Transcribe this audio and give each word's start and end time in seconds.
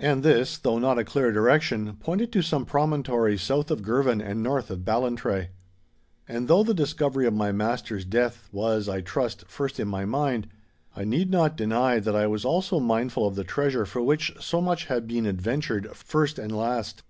And 0.00 0.24
this, 0.24 0.58
though 0.58 0.80
not 0.80 0.98
a 0.98 1.04
clear 1.04 1.30
direction, 1.30 1.94
pointed 2.00 2.32
to 2.32 2.42
some 2.42 2.66
promontory 2.66 3.38
south 3.38 3.70
of 3.70 3.82
Girvan 3.82 4.20
and 4.20 4.42
north 4.42 4.70
of 4.72 4.84
Ballantrae. 4.84 5.50
And 6.26 6.48
though 6.48 6.64
the 6.64 6.74
discovery 6.74 7.28
of 7.28 7.32
my 7.34 7.52
master's 7.52 8.04
death 8.04 8.48
was, 8.50 8.88
I 8.88 9.02
trust, 9.02 9.44
first 9.46 9.78
in 9.78 9.86
my 9.86 10.04
mind, 10.04 10.48
I 10.96 11.04
need 11.04 11.30
not 11.30 11.56
deny 11.56 12.00
that 12.00 12.16
I 12.16 12.26
was 12.26 12.44
also 12.44 12.80
mindful 12.80 13.24
of 13.24 13.36
the 13.36 13.44
treasure 13.44 13.86
for 13.86 14.02
which 14.02 14.32
so 14.40 14.60
much 14.60 14.86
had 14.86 15.06
been 15.06 15.26
adventured 15.28 15.94
first 15.94 16.40
and 16.40 16.50
last. 16.50 17.04